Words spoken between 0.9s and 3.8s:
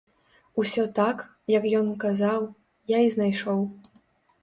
так, як ён казаў, я і знайшоў.